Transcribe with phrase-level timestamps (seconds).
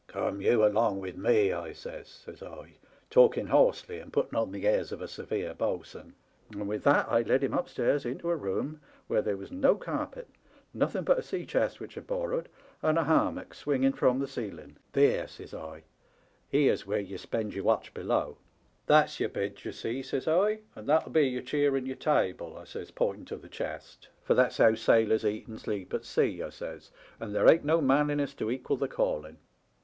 [0.07, 2.77] Come you along with me,* I says, says I,
[3.11, 6.15] talking hoarsely and putting on the airs of a severe bo'sun;
[6.49, 10.27] and with that I led him upstairs into a room where there was no carpet,
[10.73, 12.49] nothen but a sea chest which I'd borrowed,
[12.81, 14.75] and a hammock swinging from the ceiling.
[14.93, 15.83] There,' says I,
[16.15, 18.87] * here's where ye spend your watch ^'TBAT TBEBE LITTLE TOMMY:* 275 below.
[18.87, 21.95] That's your bed, d'ye see,' says I, * and that'll be j'our cheer and your
[21.95, 26.05] table,' I says, pointing to the chest, 'for that's how sailors eat and sleep at
[26.05, 26.89] sea,' I says^'
[27.19, 29.37] and there ain't no manliness to equal the calling.'